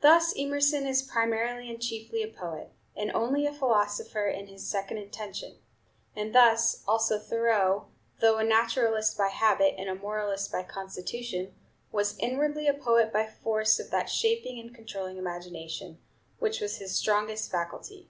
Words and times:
Thus 0.00 0.32
Emerson 0.38 0.86
is 0.86 1.02
primarily 1.02 1.68
and 1.70 1.78
chiefly 1.82 2.22
a 2.22 2.28
poet, 2.28 2.72
and 2.96 3.12
only 3.12 3.44
a 3.44 3.52
philosopher 3.52 4.26
in 4.26 4.46
his 4.46 4.66
second 4.66 4.96
intention; 4.96 5.58
and 6.16 6.34
thus 6.34 6.82
also 6.88 7.18
Thoreau, 7.18 7.88
though 8.22 8.38
a 8.38 8.42
naturalist 8.42 9.18
by 9.18 9.28
habit, 9.28 9.74
and 9.76 9.90
a 9.90 9.94
moralist 9.94 10.50
by 10.50 10.62
constitution, 10.62 11.52
was 11.92 12.16
inwardly 12.18 12.68
a 12.68 12.72
poet 12.72 13.12
by 13.12 13.26
force 13.26 13.78
of 13.78 13.90
that 13.90 14.08
shaping 14.08 14.58
and 14.58 14.74
controlling 14.74 15.18
imagination, 15.18 15.98
which 16.38 16.62
was 16.62 16.78
his 16.78 16.94
strongest 16.96 17.50
faculty. 17.50 18.08